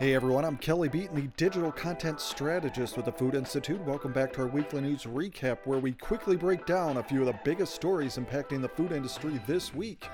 Hey 0.00 0.12
everyone, 0.16 0.44
I'm 0.44 0.56
Kelly 0.56 0.88
Beaton, 0.88 1.14
the 1.14 1.28
digital 1.36 1.70
content 1.70 2.20
strategist 2.20 2.96
with 2.96 3.04
the 3.04 3.12
Food 3.12 3.36
Institute. 3.36 3.80
Welcome 3.82 4.12
back 4.12 4.32
to 4.32 4.40
our 4.40 4.48
weekly 4.48 4.80
news 4.80 5.04
recap 5.04 5.58
where 5.66 5.78
we 5.78 5.92
quickly 5.92 6.34
break 6.34 6.66
down 6.66 6.96
a 6.96 7.02
few 7.04 7.20
of 7.20 7.26
the 7.26 7.38
biggest 7.44 7.76
stories 7.76 8.18
impacting 8.18 8.60
the 8.60 8.68
food 8.68 8.90
industry 8.90 9.40
this 9.46 9.72
week. 9.72 10.04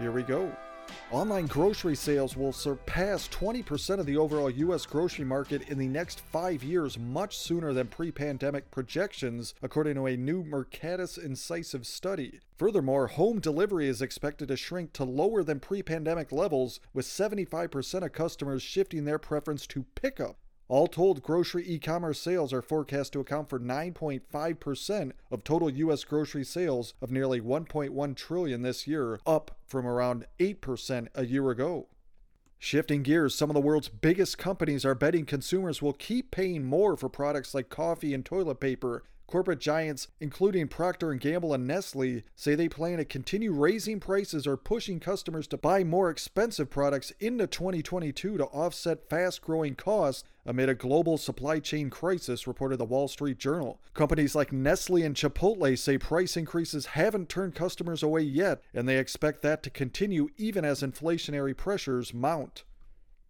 Here 0.00 0.10
we 0.10 0.24
go. 0.24 0.52
Online 1.10 1.46
grocery 1.46 1.96
sales 1.96 2.36
will 2.36 2.52
surpass 2.52 3.28
20% 3.28 3.98
of 3.98 4.04
the 4.04 4.16
overall 4.16 4.50
U.S. 4.50 4.84
grocery 4.84 5.24
market 5.24 5.68
in 5.70 5.78
the 5.78 5.88
next 5.88 6.20
five 6.20 6.62
years, 6.62 6.98
much 6.98 7.38
sooner 7.38 7.72
than 7.72 7.86
pre 7.86 8.10
pandemic 8.10 8.70
projections, 8.70 9.54
according 9.62 9.94
to 9.94 10.06
a 10.06 10.16
new 10.16 10.44
Mercatus 10.44 11.18
Incisiv 11.18 11.86
study. 11.86 12.40
Furthermore, 12.56 13.06
home 13.06 13.40
delivery 13.40 13.88
is 13.88 14.02
expected 14.02 14.48
to 14.48 14.56
shrink 14.56 14.92
to 14.92 15.04
lower 15.04 15.42
than 15.42 15.60
pre 15.60 15.82
pandemic 15.82 16.30
levels, 16.30 16.78
with 16.92 17.06
75% 17.06 18.04
of 18.04 18.12
customers 18.12 18.62
shifting 18.62 19.04
their 19.04 19.18
preference 19.18 19.66
to 19.68 19.86
pickup. 19.94 20.36
All 20.68 20.86
told, 20.86 21.22
grocery 21.22 21.66
e 21.66 21.78
commerce 21.78 22.20
sales 22.20 22.52
are 22.52 22.60
forecast 22.60 23.14
to 23.14 23.20
account 23.20 23.48
for 23.48 23.58
9.5% 23.58 25.12
of 25.30 25.42
total 25.42 25.70
U.S. 25.70 26.04
grocery 26.04 26.44
sales 26.44 26.92
of 27.00 27.10
nearly 27.10 27.40
1.1 27.40 28.16
trillion 28.16 28.60
this 28.60 28.86
year, 28.86 29.18
up 29.26 29.56
from 29.66 29.86
around 29.86 30.26
8% 30.38 31.08
a 31.14 31.24
year 31.24 31.50
ago. 31.50 31.88
Shifting 32.58 33.02
gears, 33.02 33.34
some 33.34 33.48
of 33.48 33.54
the 33.54 33.60
world's 33.60 33.88
biggest 33.88 34.36
companies 34.36 34.84
are 34.84 34.94
betting 34.94 35.24
consumers 35.24 35.80
will 35.80 35.94
keep 35.94 36.30
paying 36.30 36.64
more 36.64 36.98
for 36.98 37.08
products 37.08 37.54
like 37.54 37.70
coffee 37.70 38.12
and 38.12 38.24
toilet 38.24 38.60
paper 38.60 39.04
Corporate 39.28 39.60
giants, 39.60 40.08
including 40.20 40.68
Procter 40.68 41.12
& 41.14 41.14
Gamble 41.14 41.52
and 41.52 41.66
Nestle, 41.66 42.22
say 42.34 42.54
they 42.54 42.70
plan 42.70 42.96
to 42.96 43.04
continue 43.04 43.52
raising 43.52 44.00
prices 44.00 44.46
or 44.46 44.56
pushing 44.56 44.98
customers 45.00 45.46
to 45.48 45.58
buy 45.58 45.84
more 45.84 46.08
expensive 46.08 46.70
products 46.70 47.12
into 47.20 47.46
2022 47.46 48.38
to 48.38 48.44
offset 48.46 49.10
fast-growing 49.10 49.74
costs 49.74 50.24
amid 50.46 50.70
a 50.70 50.74
global 50.74 51.18
supply 51.18 51.60
chain 51.60 51.90
crisis, 51.90 52.46
reported 52.46 52.78
the 52.78 52.86
Wall 52.86 53.06
Street 53.06 53.36
Journal. 53.36 53.78
Companies 53.92 54.34
like 54.34 54.50
Nestle 54.50 55.02
and 55.02 55.14
Chipotle 55.14 55.76
say 55.76 55.98
price 55.98 56.34
increases 56.34 56.86
haven't 56.86 57.28
turned 57.28 57.54
customers 57.54 58.02
away 58.02 58.22
yet, 58.22 58.62
and 58.72 58.88
they 58.88 58.96
expect 58.96 59.42
that 59.42 59.62
to 59.62 59.68
continue 59.68 60.30
even 60.38 60.64
as 60.64 60.82
inflationary 60.82 61.54
pressures 61.54 62.14
mount. 62.14 62.64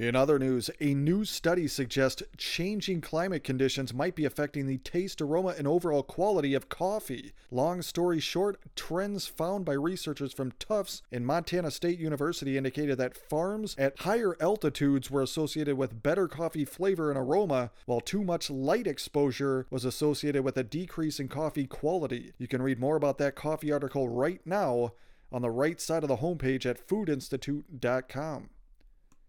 In 0.00 0.16
other 0.16 0.38
news, 0.38 0.70
a 0.80 0.94
new 0.94 1.26
study 1.26 1.68
suggests 1.68 2.22
changing 2.38 3.02
climate 3.02 3.44
conditions 3.44 3.92
might 3.92 4.14
be 4.14 4.24
affecting 4.24 4.66
the 4.66 4.78
taste, 4.78 5.20
aroma, 5.20 5.54
and 5.58 5.68
overall 5.68 6.02
quality 6.02 6.54
of 6.54 6.70
coffee. 6.70 7.34
Long 7.50 7.82
story 7.82 8.18
short, 8.18 8.58
trends 8.74 9.26
found 9.26 9.66
by 9.66 9.74
researchers 9.74 10.32
from 10.32 10.52
Tufts 10.52 11.02
and 11.12 11.26
Montana 11.26 11.70
State 11.70 11.98
University 11.98 12.56
indicated 12.56 12.96
that 12.96 13.14
farms 13.14 13.76
at 13.76 13.98
higher 13.98 14.38
altitudes 14.40 15.10
were 15.10 15.20
associated 15.20 15.76
with 15.76 16.02
better 16.02 16.28
coffee 16.28 16.64
flavor 16.64 17.10
and 17.10 17.18
aroma, 17.18 17.70
while 17.84 18.00
too 18.00 18.24
much 18.24 18.48
light 18.48 18.86
exposure 18.86 19.66
was 19.68 19.84
associated 19.84 20.42
with 20.42 20.56
a 20.56 20.64
decrease 20.64 21.20
in 21.20 21.28
coffee 21.28 21.66
quality. 21.66 22.32
You 22.38 22.48
can 22.48 22.62
read 22.62 22.80
more 22.80 22.96
about 22.96 23.18
that 23.18 23.36
coffee 23.36 23.70
article 23.70 24.08
right 24.08 24.40
now 24.46 24.94
on 25.30 25.42
the 25.42 25.50
right 25.50 25.78
side 25.78 26.02
of 26.02 26.08
the 26.08 26.16
homepage 26.16 26.64
at 26.64 26.88
foodinstitute.com. 26.88 28.48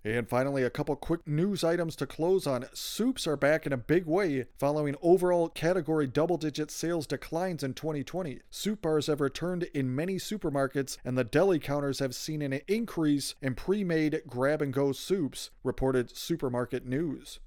And 0.04 0.28
finally, 0.28 0.64
a 0.64 0.72
couple 0.72 0.96
quick 0.96 1.28
news 1.28 1.64
items 1.64 1.96
to 1.98 2.08
close 2.08 2.48
on. 2.48 2.66
Soups 2.74 3.28
are 3.28 3.38
back 3.38 3.68
in 3.68 3.74
a 3.74 3.78
big 3.78 4.06
way 4.06 4.46
following 4.58 4.96
overall 5.02 5.48
category 5.48 6.08
double 6.08 6.38
digit 6.38 6.72
sales 6.72 7.06
declines 7.06 7.64
in 7.64 7.76
2020. 7.76 8.40
Soup 8.50 8.82
bars 8.82 9.06
have 9.08 9.22
returned 9.22 9.64
in 9.76 9.96
many 9.96 10.16
supermarkets, 10.16 10.98
and 11.06 11.18
the 11.18 11.24
deli 11.24 11.60
counters 11.60 12.00
have 12.00 12.16
seen 12.16 12.42
an 12.42 12.62
increase 12.68 13.36
in 13.44 13.54
pre 13.54 13.84
made 13.84 14.22
grab 14.28 14.62
and 14.62 14.74
go 14.74 14.92
soups, 14.92 15.52
reported 15.64 16.16
Supermarket 16.16 16.84
News. 16.84 17.40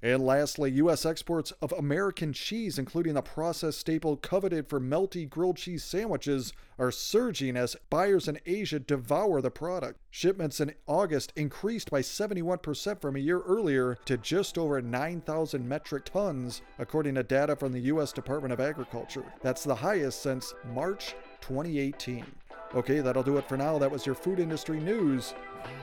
And 0.00 0.24
lastly, 0.24 0.70
U.S. 0.72 1.04
exports 1.04 1.52
of 1.60 1.72
American 1.72 2.32
cheese, 2.32 2.78
including 2.78 3.14
the 3.14 3.22
processed 3.22 3.80
staple 3.80 4.16
coveted 4.16 4.68
for 4.68 4.80
melty 4.80 5.28
grilled 5.28 5.56
cheese 5.56 5.82
sandwiches, 5.82 6.52
are 6.78 6.92
surging 6.92 7.56
as 7.56 7.74
buyers 7.90 8.28
in 8.28 8.38
Asia 8.46 8.78
devour 8.78 9.40
the 9.40 9.50
product. 9.50 9.98
Shipments 10.10 10.60
in 10.60 10.74
August 10.86 11.32
increased 11.34 11.90
by 11.90 12.00
71% 12.00 13.00
from 13.00 13.16
a 13.16 13.20
year 13.20 13.40
earlier 13.40 13.98
to 14.04 14.16
just 14.16 14.56
over 14.56 14.80
9,000 14.80 15.68
metric 15.68 16.04
tons, 16.04 16.62
according 16.78 17.16
to 17.16 17.24
data 17.24 17.56
from 17.56 17.72
the 17.72 17.80
U.S. 17.80 18.12
Department 18.12 18.52
of 18.52 18.60
Agriculture. 18.60 19.24
That's 19.42 19.64
the 19.64 19.74
highest 19.74 20.22
since 20.22 20.54
March 20.72 21.16
2018. 21.40 22.24
Okay, 22.74 23.00
that'll 23.00 23.22
do 23.24 23.38
it 23.38 23.48
for 23.48 23.56
now. 23.56 23.78
That 23.78 23.90
was 23.90 24.06
your 24.06 24.14
food 24.14 24.38
industry 24.38 24.78
news. 24.78 25.34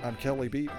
I'm 0.04 0.16
Kelly 0.16 0.48
Beaton. 0.48 0.78